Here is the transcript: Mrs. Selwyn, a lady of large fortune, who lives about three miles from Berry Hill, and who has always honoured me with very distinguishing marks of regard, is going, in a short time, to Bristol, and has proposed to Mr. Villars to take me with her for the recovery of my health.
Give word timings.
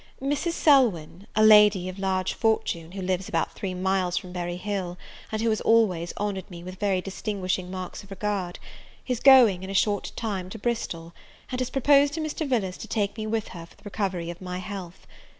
Mrs. 0.19 0.53
Selwyn, 0.53 1.27
a 1.35 1.43
lady 1.43 1.87
of 1.87 1.99
large 1.99 2.33
fortune, 2.33 2.93
who 2.93 3.03
lives 3.03 3.29
about 3.29 3.51
three 3.53 3.75
miles 3.75 4.17
from 4.17 4.31
Berry 4.31 4.55
Hill, 4.57 4.97
and 5.31 5.43
who 5.43 5.49
has 5.51 5.61
always 5.61 6.11
honoured 6.17 6.49
me 6.49 6.63
with 6.63 6.79
very 6.79 7.01
distinguishing 7.01 7.69
marks 7.69 8.01
of 8.01 8.09
regard, 8.09 8.57
is 9.05 9.19
going, 9.19 9.61
in 9.61 9.69
a 9.69 9.75
short 9.75 10.11
time, 10.15 10.49
to 10.49 10.57
Bristol, 10.57 11.13
and 11.51 11.61
has 11.61 11.69
proposed 11.69 12.13
to 12.15 12.19
Mr. 12.19 12.49
Villars 12.49 12.77
to 12.77 12.87
take 12.87 13.15
me 13.15 13.27
with 13.27 13.49
her 13.49 13.67
for 13.67 13.75
the 13.75 13.83
recovery 13.83 14.31
of 14.31 14.41
my 14.41 14.57
health. 14.57 15.05